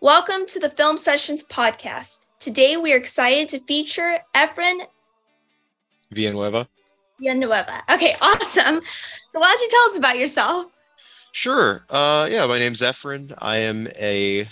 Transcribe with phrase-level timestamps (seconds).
[0.00, 2.26] Welcome to the Film Sessions podcast.
[2.38, 4.86] Today we are excited to feature Efren
[6.12, 6.68] Villanueva.
[7.20, 7.82] Villanueva.
[7.90, 8.80] Okay, awesome.
[9.32, 10.66] So why don't you tell us about yourself?
[11.32, 11.84] Sure.
[11.90, 13.34] Uh, yeah, my name's Efren.
[13.38, 14.48] I am a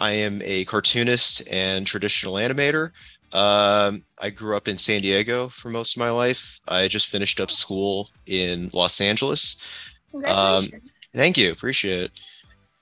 [0.00, 2.90] I am a cartoonist and traditional animator.
[3.32, 6.60] Um, I grew up in San Diego for most of my life.
[6.66, 9.58] I just finished up school in Los Angeles.
[10.10, 10.74] Congratulations.
[10.74, 10.80] Um,
[11.14, 11.52] thank you.
[11.52, 12.10] Appreciate it.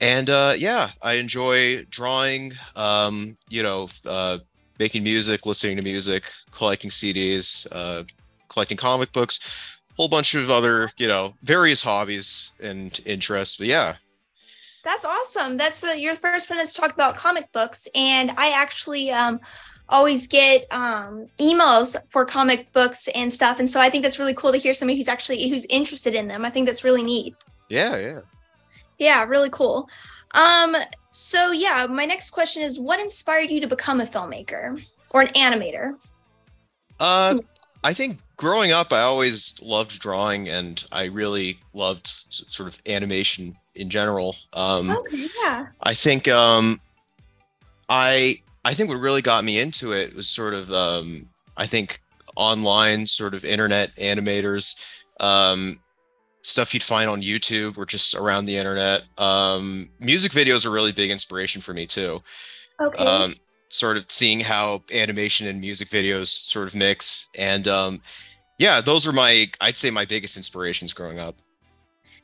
[0.05, 4.37] And uh, yeah, I enjoy drawing, um, you know, uh,
[4.79, 8.05] making music, listening to music, collecting CDs, uh,
[8.49, 9.41] collecting comic books,
[9.91, 13.57] a whole bunch of other, you know, various hobbies and interests.
[13.57, 13.97] But yeah,
[14.85, 15.57] That's awesome.
[15.57, 19.41] That's uh, your first one that's talked about comic books, and I actually um,
[19.89, 24.35] always get um, emails for comic books and stuff, and so I think that's really
[24.35, 26.45] cool to hear somebody who's actually who's interested in them.
[26.45, 27.35] I think that's really neat.
[27.71, 28.21] yeah, yeah.
[28.99, 29.89] Yeah, really cool.
[30.33, 30.77] Um,
[31.11, 35.29] so yeah, my next question is, what inspired you to become a filmmaker or an
[35.29, 35.95] animator?
[37.01, 37.39] Uh,
[37.83, 43.57] I think growing up, I always loved drawing, and I really loved sort of animation
[43.75, 44.37] in general.
[44.53, 45.67] Um, Okay, yeah.
[45.83, 46.81] I think um,
[47.89, 52.01] I I think what really got me into it was sort of um, I think
[52.37, 54.75] online sort of internet animators,
[55.21, 55.79] um,
[56.45, 59.03] stuff you'd find on YouTube or just around the internet.
[59.19, 62.23] Um, music videos are really big inspiration for me too.
[62.81, 63.05] Okay.
[63.05, 63.35] Um,
[63.71, 68.01] sort of seeing how animation and music videos sort of mix, and um,
[68.59, 71.37] yeah, those were my I'd say my biggest inspirations growing up.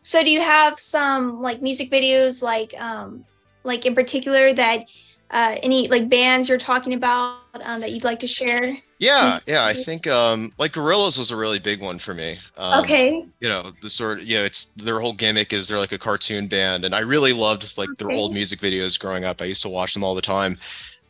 [0.02, 3.24] So do you have some like music videos like um
[3.64, 4.84] like in particular that
[5.30, 8.76] uh any like bands you're talking about um, that you'd like to share?
[8.98, 12.38] Yeah, yeah, I think um like Gorillaz was a really big one for me.
[12.56, 13.30] Um, okay.
[13.40, 15.98] You know, the sort of you know, it's their whole gimmick is they're like a
[15.98, 18.12] cartoon band, and I really loved like their Okay.
[18.12, 19.40] old music videos growing up.
[19.40, 20.58] I used to watch them all the time,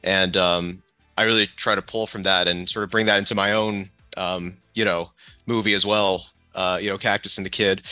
[0.04, 0.82] and um
[1.18, 3.90] I really try to pull from that and sort of bring that into my own
[4.18, 5.12] um you know
[5.46, 6.26] movie as well.
[6.54, 7.82] Uh, you know, Cactus and the Kid.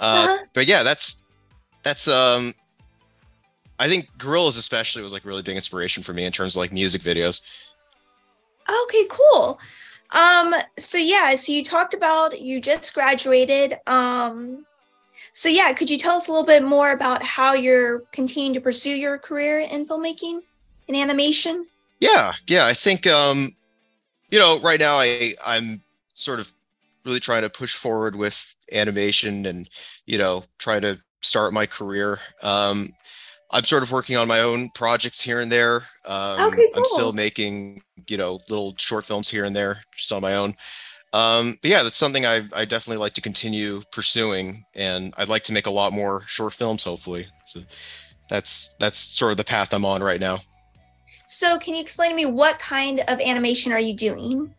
[0.00, 0.46] Uh, Uh-huh.
[0.54, 1.24] but yeah, that's
[1.84, 2.54] that's um
[3.82, 6.72] I think Gorillaz especially was like really big inspiration for me in terms of like
[6.72, 7.40] music videos.
[8.84, 9.58] Okay, cool.
[10.12, 13.78] Um so yeah, so you talked about you just graduated.
[13.88, 14.64] Um
[15.32, 18.60] so yeah, could you tell us a little bit more about how you're continuing to
[18.60, 20.42] pursue your career in filmmaking
[20.86, 21.66] and animation?
[21.98, 22.66] Yeah, yeah.
[22.66, 23.56] I think um,
[24.28, 25.82] you know, right now I I'm
[26.14, 26.52] sort of
[27.04, 29.68] really trying to push forward with animation and
[30.06, 32.18] you know try to start my career.
[32.42, 32.92] Um,
[33.52, 35.84] I'm sort of working on my own projects here and there.
[36.06, 40.22] Um, Okay, I'm still making you know little short films here and there just on
[40.22, 40.54] my own.
[41.12, 45.44] Um, but yeah, that's something I I definitely like to continue pursuing, and I'd like
[45.44, 46.84] to make a lot more short films.
[46.84, 47.60] Hopefully, so
[48.28, 50.40] that's that's sort of the path I'm on right now.
[51.26, 54.54] So can you explain to me what kind of animation are you doing?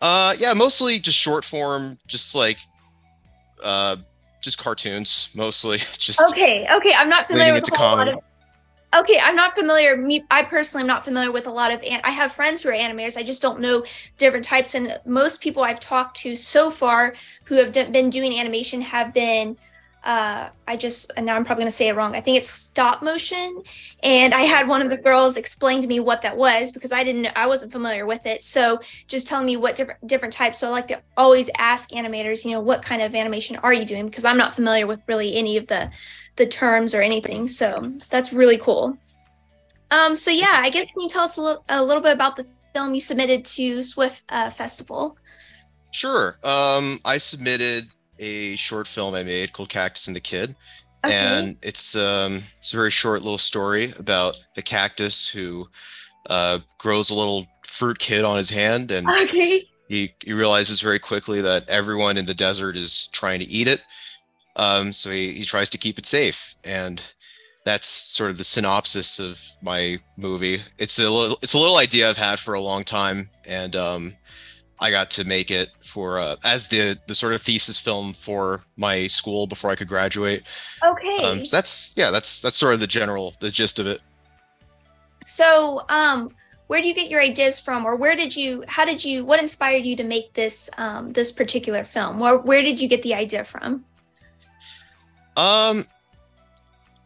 [0.00, 2.58] Uh, yeah, mostly just short form, just like,
[3.62, 3.96] uh,
[4.44, 5.78] just cartoons mostly.
[5.98, 6.92] Just Okay, okay.
[6.94, 8.20] I'm not familiar with a whole lot of.
[8.94, 9.96] Okay, I'm not familiar.
[9.96, 11.82] Me, I personally am not familiar with a lot of.
[11.82, 13.16] An- I have friends who are animators.
[13.16, 13.84] I just don't know
[14.18, 14.74] different types.
[14.74, 19.12] And most people I've talked to so far who have d- been doing animation have
[19.14, 19.56] been.
[20.04, 22.14] Uh, I just and now I'm probably gonna say it wrong.
[22.14, 23.62] I think it's stop motion.
[24.02, 27.02] And I had one of the girls explain to me what that was because I
[27.02, 27.28] didn't.
[27.36, 28.42] I wasn't familiar with it.
[28.42, 30.58] So just telling me what different different types.
[30.58, 32.44] So I like to always ask animators.
[32.44, 34.04] You know, what kind of animation are you doing?
[34.04, 35.90] Because I'm not familiar with really any of the
[36.36, 37.48] the terms or anything.
[37.48, 38.98] So that's really cool.
[39.90, 42.36] Um, so yeah, I guess can you tell us a little a little bit about
[42.36, 45.16] the film you submitted to SWIFF uh, Festival?
[45.92, 46.36] Sure.
[46.42, 47.88] Um, I submitted
[48.18, 50.54] a short film I made called Cactus and the Kid,
[51.04, 51.14] Okay.
[51.14, 55.68] and it's um, it's a very short little story about a cactus who
[56.30, 59.62] uh, grows a little fruit kid on his hand, and okay.
[59.88, 63.80] he, he realizes very quickly that everyone in the desert is trying to eat it.
[64.56, 66.54] Um, so he, he tries to keep it safe.
[66.64, 67.02] And
[67.64, 70.62] that's sort of the synopsis of my movie.
[70.78, 73.30] It's a little it's a little idea I've had for a long time.
[73.46, 74.14] And um,
[74.80, 78.62] I got to make it for uh, as the the sort of thesis film for
[78.76, 80.42] my school before I could graduate.
[80.84, 81.24] Okay.
[81.24, 84.00] Um, so that's yeah, that's that's sort of the general the gist of it.
[85.24, 86.30] so um
[86.66, 89.40] where do you get your ideas from or where did you how did you what
[89.40, 92.18] inspired you to make this um this particular film?
[92.18, 93.84] Where where did you get the idea from?
[95.36, 95.84] Um,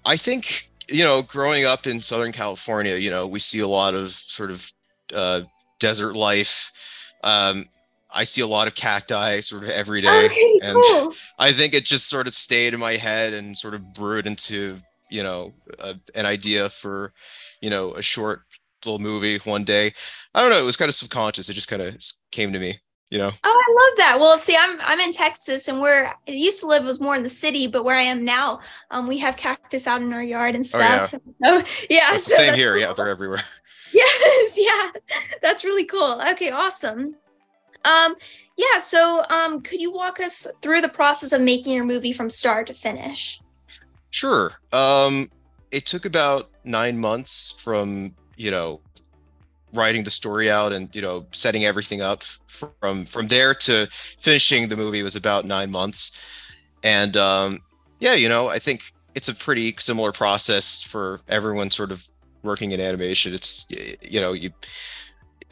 [0.04, 3.94] I think you know, growing up in Southern California, you know, we see a lot
[3.94, 4.72] of sort of
[5.14, 5.42] uh,
[5.78, 6.72] desert life.
[7.24, 7.66] Um,
[8.10, 11.14] I see a lot of cacti sort of every day, Okay, and cool.
[11.38, 14.80] I think it just sort of stayed in my head and sort of brewed into
[15.10, 17.12] you know, a, an idea for,
[17.60, 18.42] you know, a short
[18.84, 19.92] little movie one day.
[20.34, 20.58] I don't know.
[20.58, 21.48] It was kind of subconscious.
[21.48, 21.96] It just kind of
[22.30, 22.78] came to me,
[23.10, 23.30] you know.
[23.44, 24.16] Oh, I love that.
[24.20, 27.22] Well, see, I'm I'm in Texas, and where I used to live was more in
[27.22, 28.60] the city, but where I am now,
[28.90, 31.14] um, we have cactus out in our yard and stuff.
[31.14, 31.62] Oh, yeah.
[31.62, 32.16] So, yeah.
[32.16, 32.74] So same here.
[32.74, 32.82] Cool.
[32.82, 33.42] Yeah, they're everywhere.
[33.94, 34.90] Yes, yeah,
[35.42, 36.20] that's really cool.
[36.30, 37.16] Okay, awesome.
[37.84, 38.16] Um,
[38.56, 38.78] yeah.
[38.78, 42.66] So, um, could you walk us through the process of making your movie from start
[42.66, 43.40] to finish?
[44.10, 44.52] Sure.
[44.72, 45.30] Um,
[45.70, 48.80] it took about nine months from you know
[49.74, 53.86] writing the story out and you know setting everything up from from there to
[54.20, 56.12] finishing the movie was about nine months
[56.82, 57.60] and um
[58.00, 62.06] yeah you know i think it's a pretty similar process for everyone sort of
[62.42, 63.66] working in animation it's
[64.00, 64.50] you know you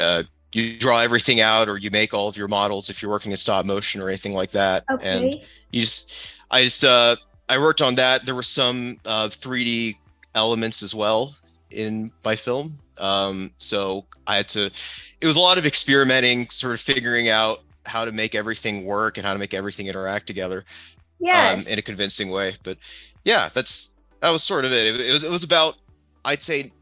[0.01, 0.23] uh
[0.53, 3.37] you draw everything out or you make all of your models if you're working in
[3.37, 5.09] stop motion or anything like that okay.
[5.09, 5.41] and
[5.73, 7.17] you just i just uh
[7.49, 9.97] i worked on that there were some uh 3d
[10.35, 11.35] elements as well
[11.71, 14.71] in my film um, so I had to,
[15.21, 19.17] it was a lot of experimenting, sort of figuring out how to make everything work
[19.17, 20.65] and how to make everything interact together
[21.21, 21.67] yes.
[21.67, 22.57] um, in a convincing way.
[22.63, 22.79] But
[23.25, 24.95] yeah, that's, that was sort of it.
[24.95, 25.77] It, it was, it was about,
[26.25, 26.73] I'd say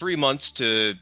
[0.00, 0.94] three months to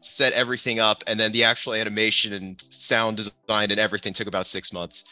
[0.00, 1.02] set everything up.
[1.06, 5.04] And then the actual animation and sound design and everything took about six months.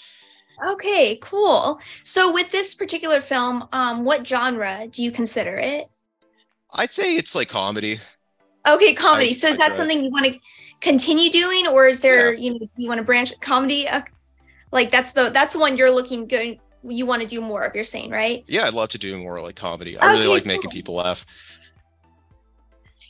[0.64, 1.80] Okay, cool.
[2.04, 5.86] So with this particular film, um, what genre do you consider it?
[6.72, 7.98] I'd say it's like comedy.
[8.66, 9.30] Okay, comedy.
[9.30, 10.38] I, so is I that something you want to
[10.80, 12.40] continue doing, or is there yeah.
[12.40, 13.86] you know you want to branch comedy?
[13.88, 14.02] Uh,
[14.72, 16.58] like that's the that's the one you're looking good.
[16.82, 17.74] You want to do more of.
[17.74, 18.44] You're saying, right?
[18.46, 19.98] Yeah, I'd love to do more like comedy.
[19.98, 20.52] I okay, really like cool.
[20.52, 21.26] making people laugh.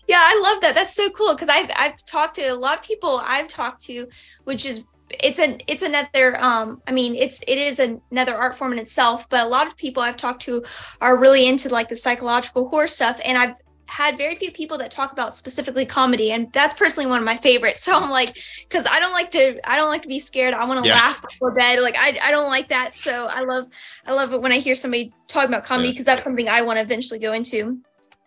[0.08, 0.74] Yeah, I love that.
[0.74, 4.06] That's so cool because I've I've talked to a lot of people I've talked to,
[4.44, 8.72] which is it's an it's another um i mean it's it is another art form
[8.72, 10.64] in itself but a lot of people i've talked to
[11.00, 13.56] are really into like the psychological horror stuff and i've
[13.86, 17.36] had very few people that talk about specifically comedy and that's personally one of my
[17.36, 18.36] favorites so i'm like
[18.66, 20.96] because i don't like to i don't like to be scared i want to yeah.
[20.96, 23.66] laugh before bed like I, I don't like that so i love
[24.06, 26.14] i love it when i hear somebody talk about comedy because yeah.
[26.14, 27.78] that's something i want to eventually go into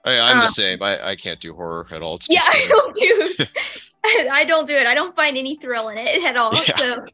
[0.08, 2.66] I, am um, the same I, I can't do horror at all it's yeah i
[2.68, 3.46] don't do
[4.32, 6.60] I, don't do it i don't find any thrill in it at all yeah.
[6.62, 7.06] so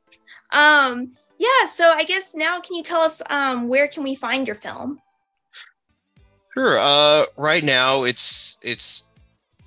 [0.52, 4.46] um yeah so i guess now can you tell us um where can we find
[4.46, 5.00] your film
[6.54, 6.78] Sure.
[6.80, 9.10] Uh, right now, it's it's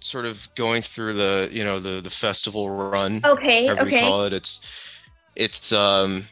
[0.00, 3.20] sort of going through the you know the the festival run.
[3.24, 3.70] Okay.
[3.70, 4.00] Okay.
[4.00, 4.32] call it.
[4.32, 5.00] It's
[5.34, 6.24] it's um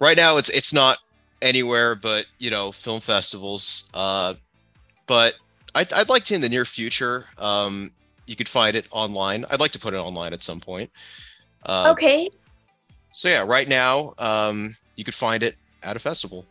[0.00, 0.98] right now it's it's not
[1.42, 3.90] anywhere but you know film festivals.
[3.94, 4.34] Uh,
[5.06, 5.34] but
[5.76, 7.26] I'd I'd like to in the near future.
[7.36, 7.92] Um,
[8.26, 9.44] you could find it online.
[9.50, 10.90] I'd like to put it online at some point.
[11.64, 12.30] Uh, okay.
[13.12, 16.46] So yeah, right now, um, you could find it at a festival.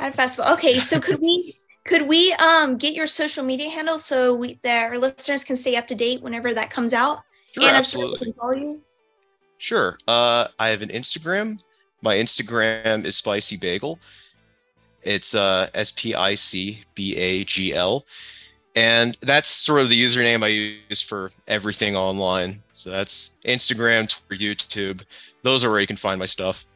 [0.00, 0.50] At a festival.
[0.54, 1.54] Okay, so could we
[1.84, 5.76] could we um get your social media handle so we that our listeners can stay
[5.76, 7.20] up to date whenever that comes out?
[7.52, 8.34] Sure, and absolutely.
[8.56, 8.82] you?
[9.58, 9.98] Sure.
[10.08, 11.60] Uh, I have an Instagram.
[12.00, 13.98] My Instagram is Spicy Bagel.
[15.02, 18.06] It's uh, S P I C B A G L.
[18.76, 20.48] And that's sort of the username I
[20.88, 22.62] use for everything online.
[22.74, 25.02] So that's Instagram, Twitter, YouTube.
[25.42, 26.66] Those are where you can find my stuff.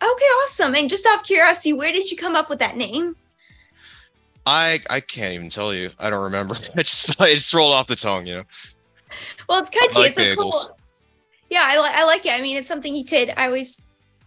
[0.00, 0.74] Okay, awesome.
[0.76, 3.16] And just out of curiosity, where did you come up with that name?
[4.46, 5.90] I I can't even tell you.
[5.98, 6.54] I don't remember.
[6.76, 8.44] It just it just rolled off the tongue, you know.
[9.48, 9.98] Well, it's catchy.
[9.98, 10.32] Like it's bagels.
[10.32, 10.78] a cool.
[11.50, 12.32] Yeah, I like I like it.
[12.32, 13.32] I mean, it's something you could.
[13.36, 13.84] I always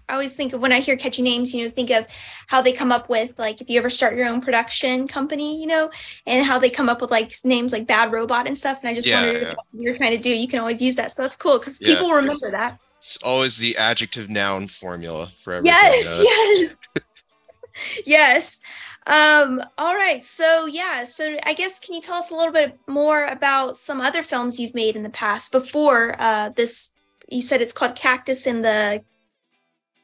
[0.08, 2.06] I always think of when I hear catchy names, you know, think of
[2.48, 5.68] how they come up with like if you ever start your own production company, you
[5.68, 5.90] know,
[6.26, 8.80] and how they come up with like names like Bad Robot and stuff.
[8.82, 9.54] And I just yeah, wondered yeah.
[9.54, 10.30] what you're trying to do.
[10.30, 12.80] You can always use that, so that's cool because yeah, people remember that.
[13.00, 15.76] It's always the adjective noun formula for everything.
[15.76, 16.22] Yes,
[16.96, 18.60] yes, yes.
[19.08, 20.24] Um, all right.
[20.24, 24.02] So yeah, so I guess can you tell us a little bit more about some
[24.02, 26.94] other films you've made in the past before uh this
[27.30, 29.04] you said it's called Cactus in the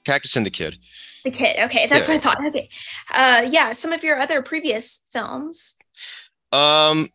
[0.06, 0.78] Cactus and the Kid.
[1.24, 1.58] The Kid.
[1.60, 2.16] Okay, that's yeah.
[2.16, 2.46] what I thought.
[2.48, 2.70] Okay.
[3.14, 5.76] Uh yeah, some of your other previous films.
[6.52, 7.10] Um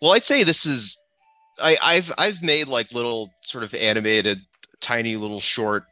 [0.00, 1.00] well, I'd say this is
[1.62, 4.40] I I've I've made like little sort of animated
[4.80, 5.84] tiny little short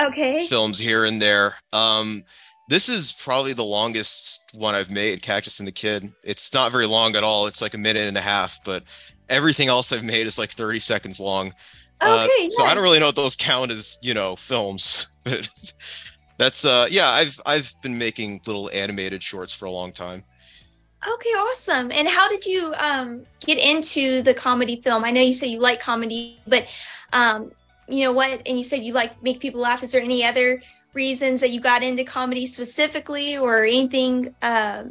[0.00, 1.56] okay films here and there.
[1.72, 2.24] Um
[2.68, 6.10] this is probably the longest one I've made, Cactus and the Kid.
[6.22, 7.46] It's not very long at all.
[7.46, 8.84] It's like a minute and a half, but
[9.28, 11.52] everything else I've made is like 30 seconds long.
[12.02, 12.46] Uh, okay.
[12.46, 15.08] Uh, so I don't really know if those count as, you know, films.
[15.24, 15.48] But
[16.36, 20.24] that's uh yeah, I've I've been making little animated shorts for a long time.
[21.06, 21.92] Okay, awesome.
[21.92, 25.04] And how did you um get into the comedy film?
[25.04, 26.66] I know you say you like comedy, but
[27.12, 27.52] um
[27.86, 28.42] you know what?
[28.46, 29.84] And you said you like make people laugh.
[29.84, 30.60] Is there any other
[30.94, 34.84] reasons that you got into comedy specifically or anything uh,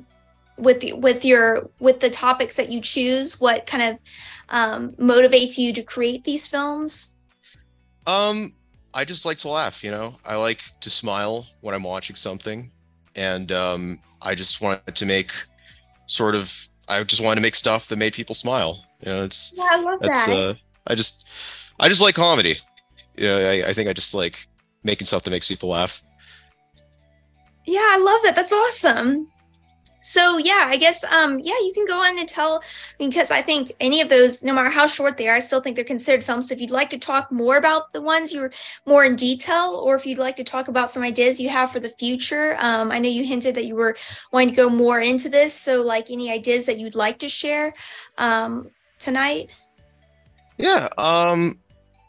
[0.62, 3.40] with the, with your with the topics that you choose?
[3.40, 4.00] What kind of
[4.50, 7.16] um, motivates you to create these films?
[8.08, 8.54] Um,
[8.94, 9.84] I just like to laugh.
[9.84, 12.72] You know, I like to smile when I'm watching something,
[13.16, 15.32] and um, I just wanted to make
[16.08, 16.68] sort of.
[16.88, 18.84] I just wanted to make stuff that made people smile.
[19.00, 20.30] You know, it's Yeah, I love that's that.
[20.30, 20.54] uh,
[20.88, 21.26] I just,
[21.80, 22.58] I just like comedy.
[23.16, 24.48] You know, I, I think I just like
[24.84, 26.04] making stuff that makes people laugh.
[27.66, 28.36] Yeah, I love that.
[28.36, 29.31] That's awesome.
[30.02, 32.62] So yeah, I guess um yeah, you can go on and tell
[32.98, 35.76] because I think any of those, no matter how short they are, I still think
[35.76, 36.50] they're considered films.
[36.50, 38.52] So if you'd like to talk more about the ones you're
[38.86, 41.80] more in detail, or if you'd like to talk about some ideas you have for
[41.80, 43.96] the future, um, I know you hinted that you were
[44.34, 45.54] wanting to go more into this.
[45.54, 47.74] So like any ideas that you'd like to share
[48.18, 49.52] um tonight?
[50.58, 50.88] Yeah.
[50.98, 51.60] Um,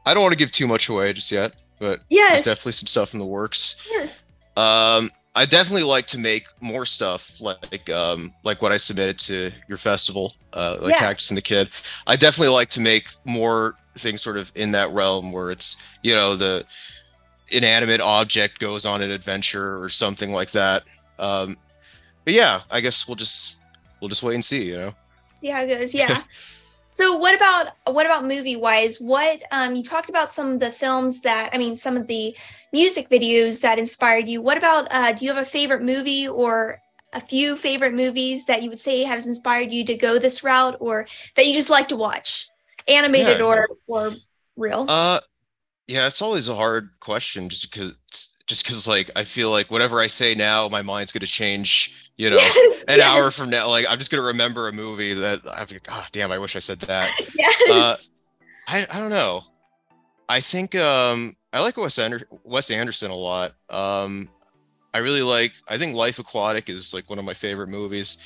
[0.05, 2.33] I don't want to give too much away just yet, but Yes.
[2.33, 3.77] there's definitely some stuff in the works.
[3.81, 4.09] Sure.
[4.57, 9.51] Um, I definitely like to make more stuff like um like what I submitted to
[9.69, 10.99] your festival, uh, like Yeah.
[10.99, 11.71] Cactus and the Kid.
[12.07, 16.15] I definitely like to make more things sort of in that realm where it's you
[16.15, 16.65] know the
[17.49, 20.85] inanimate object goes on an adventure or something like that.
[21.19, 21.57] Um,
[22.25, 23.57] but yeah, I guess we'll just
[24.01, 24.69] we'll just wait and see.
[24.69, 24.95] You know.
[25.35, 26.23] see how it goes yeah
[26.93, 30.71] so what about what about movie wise what um you talked about some of the
[30.71, 32.37] films that i mean some of the
[32.73, 36.81] music videos that inspired you what about uh do you have a favorite movie or
[37.15, 40.77] a few favorite movies that you would say has inspired you to go this route
[40.81, 41.07] or
[41.37, 42.49] that you just like to watch
[42.89, 43.45] animated Yeah.
[43.45, 44.13] or or
[44.57, 45.21] real Uh,
[45.89, 47.97] yeah, it's always a hard question just because
[48.47, 51.95] just because like I feel like whatever I say now, my mind's gonna change.
[52.17, 55.15] You know, Yes, an yes, hour from now, like I'm just gonna remember a movie
[55.15, 57.11] that I'm like, oh damn, I wish I said that.
[57.35, 58.11] yes
[58.69, 59.43] I I don't know.
[60.29, 63.53] I think um I like Wes Ander- Wes Anderson a lot.
[63.69, 64.29] Um,
[64.95, 65.53] I really like.
[65.69, 68.19] I think Life Aquatic is like one of my favorite movies.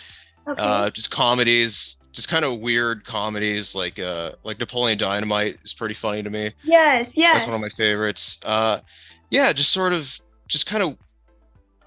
[0.48, 5.72] okay Uh, just comedies, just kind of weird comedies, like uh like Napoleon Dynamite is
[5.74, 6.52] pretty funny to me.
[6.64, 8.38] yes yes That's one of my favorites.
[8.44, 8.80] Uh,
[9.30, 10.96] yeah, just sort of, just kind of,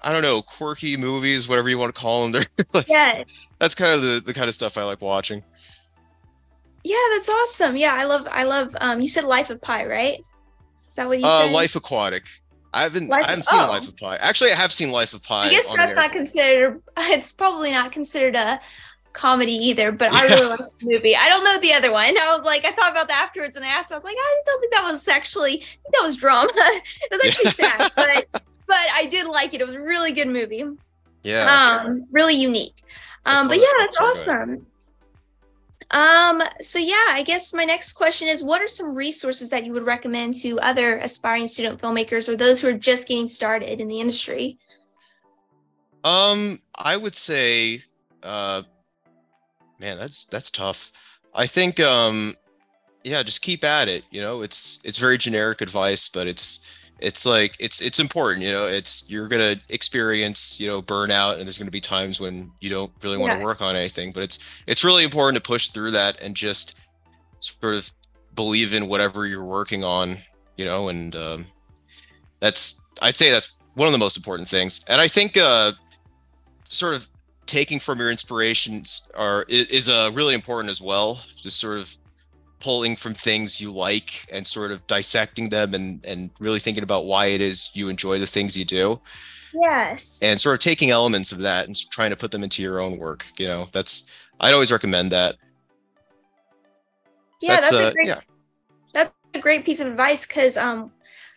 [0.02, 2.32] I don't know, quirky movies, whatever you want to call them.
[2.56, 5.42] They're like, yes that's kind of the, the kind of stuff I like watching.
[6.84, 10.18] yeah that's awesome yeah i love i love um you said life of pi right
[10.88, 12.24] is that what you Uh, said Life Aquatic.
[12.72, 13.66] I haven't, Life- I haven't seen oh.
[13.68, 14.16] Life of Pi.
[14.16, 15.46] Actually, I have seen Life of Pi.
[15.46, 16.82] I guess that's not considered.
[16.98, 18.60] It's probably not considered a
[19.12, 19.92] comedy either.
[19.92, 20.34] But I Yeah.
[20.34, 21.14] really like the movie.
[21.16, 22.16] I don't know the other one.
[22.18, 23.92] I was like, I thought about that afterwards, and I asked.
[23.92, 25.54] I was like, I don't think that was actually.
[25.54, 26.50] I think that was drama.
[26.54, 29.60] it was actually sad, but but I did like it.
[29.60, 30.64] It was a really good movie.
[31.24, 31.82] Yeah.
[31.84, 32.84] Um, really unique.
[33.26, 34.64] Um, but yeah, that's awesome.
[35.90, 39.72] Um, so yeah, I guess my next question is what are some resources that you
[39.72, 43.88] would recommend to other aspiring student filmmakers or those who are just getting started in
[43.88, 44.56] the industry?
[46.04, 47.82] Um, I would say,
[48.22, 48.62] uh,
[49.80, 50.92] man, that's that's tough.
[51.34, 52.36] I think, um,
[53.02, 54.04] yeah, just keep at it.
[54.12, 56.60] You know, it's it's very generic advice, but it's
[57.00, 58.44] it's like it's it's important.
[58.44, 62.50] You know, it's you're gonna experience you know burnout, and there's gonna be times when
[62.60, 63.44] you don't really want to Yes.
[63.44, 64.12] work on anything.
[64.12, 66.74] But it's it's really important to push through that and just
[67.40, 67.90] sort of
[68.34, 70.18] believe in whatever you're working on.
[70.56, 71.46] You know, and um,
[72.40, 74.84] that's I'd say that's one of the most important things.
[74.88, 75.72] And I think uh,
[76.68, 77.08] sort of
[77.46, 81.20] taking from your inspirations are is, is uh, really important as well.
[81.42, 81.94] Just sort of
[82.60, 87.06] pulling from things you like and sort of dissecting them and and really thinking about
[87.06, 89.00] why it is you enjoy the things you do.
[89.52, 90.20] Yes.
[90.22, 92.98] and sort of taking elements of that and trying to put them into your own
[92.98, 95.34] work you know that's i'd always recommend that.
[97.42, 98.20] Yeah, that's a uh, great- yeah.
[98.92, 100.92] that's a great piece of advice because um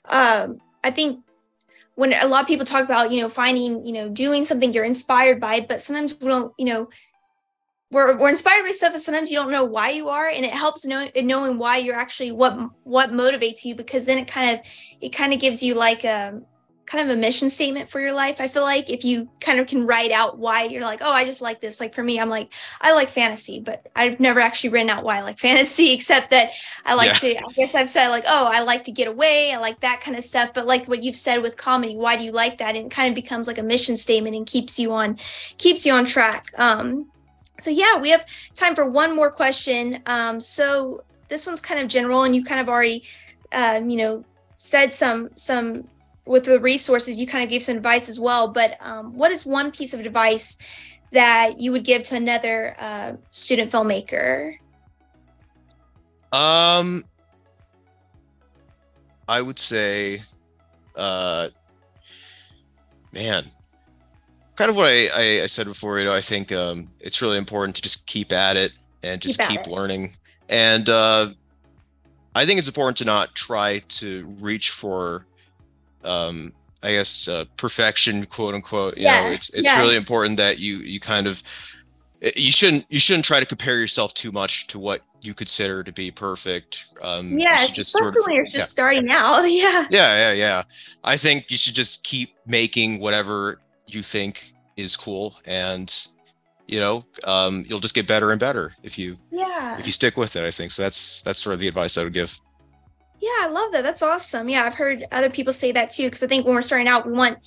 [0.10, 1.24] um I think
[1.96, 4.84] when a lot of people talk about you know finding you know doing something you're
[4.84, 6.90] inspired by but sometimes we don't you know
[7.94, 10.54] we're, we're inspired by stuff and sometimes you don't know why you are and it
[10.54, 14.66] helps know, knowing why you're actually what what motivates you because then it kind of
[15.00, 16.42] it kind of gives you like a
[16.86, 19.66] kind of a mission statement for your life i feel like if you kind of
[19.68, 22.30] can write out why you're like oh i just like this like for me i'm
[22.30, 26.30] like i like fantasy but i've never actually written out why i like fantasy except
[26.32, 26.52] that
[26.86, 27.36] I like Yeah.
[27.36, 29.54] to, I guess I've said like, oh, I like to get away.
[29.54, 30.54] I like that kind of stuff.
[30.54, 32.76] But like what you've said with comedy, why do you like that?
[32.76, 35.18] And it kind of becomes like a mission statement and keeps you on,
[35.58, 36.52] keeps you on track.
[36.58, 37.10] Um,
[37.60, 40.00] so yeah, we have time for one more question.
[40.06, 43.04] Um, so this one's kind of general and you kind of already,
[43.52, 44.26] um, you know,
[44.58, 45.88] said some, some
[46.26, 48.48] with the resources, you kind of gave some advice as well.
[48.48, 50.58] But um, what is one piece of advice
[51.12, 54.58] that you would give to another uh, student filmmaker?
[56.34, 57.04] um
[59.30, 60.20] i would say
[60.96, 61.48] uh
[63.12, 63.44] man
[64.56, 66.00] kind of what I, I, I said before.
[66.00, 68.72] You know, I think um, it's really important to just keep at it
[69.04, 70.16] and just Keep keep, learning.
[70.50, 71.30] And uh,
[72.36, 75.26] I think it's important to not try to reach for,
[76.04, 78.98] um, I guess, uh, perfection, quote unquote.
[78.98, 81.44] You know, it's Yes, it's really important that you you kind of
[82.22, 85.84] eh, you shouldn't you shouldn't try to compare yourself too much to what you consider
[85.84, 86.86] to be perfect.
[87.02, 88.64] Um, Yes, especially sort of- when you're just yeah.
[88.64, 89.44] starting out.
[89.50, 89.88] Yeah.
[89.90, 90.64] Yeah, yeah, yeah.
[91.04, 93.60] I think you should just keep making whatever
[93.94, 95.94] you think is cool, and
[96.68, 99.78] you know, um, you'll just get better and better if you Yeah.
[99.78, 100.44] if you stick with it.
[100.44, 100.82] I think so.
[100.82, 102.38] That's that's sort of the advice I would give.
[103.20, 103.84] Yeah, I love that.
[103.84, 104.50] That's awesome.
[104.50, 106.06] Yeah, I've heard other people say that too.
[106.06, 107.38] Because I think when we're starting out, we want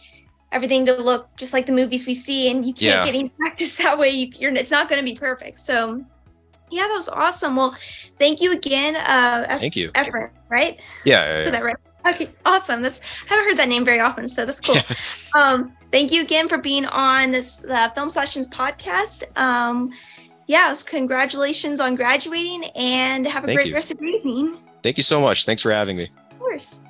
[0.52, 3.04] everything to look just like the movies we see, and you can't Yeah.
[3.04, 4.10] get any practice that way.
[4.10, 5.58] You, you're it's not going to be perfect.
[5.58, 6.04] So,
[6.70, 7.56] yeah, that was awesome.
[7.56, 7.76] Well,
[8.18, 9.90] thank you again, uh, Thank you.
[9.92, 10.80] Efren, right?
[11.04, 11.50] Yeah, yeah, yeah.
[11.50, 11.76] that right?
[12.06, 12.82] Okay, awesome.
[12.82, 14.76] That's I haven't heard that name very often, so that's cool.
[15.34, 19.25] um, thank you again for being on this the Film Sessions podcast.
[19.36, 19.92] Um,
[20.46, 23.75] yeah, so congratulations on graduating, and have a Thank great you.
[23.75, 24.56] rest of your evening.
[24.82, 25.44] Thank you so much.
[25.44, 26.08] Thanks for having me.
[26.30, 26.80] Of course.